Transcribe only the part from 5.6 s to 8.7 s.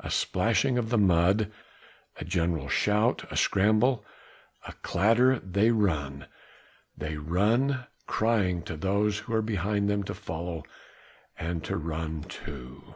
run they run crying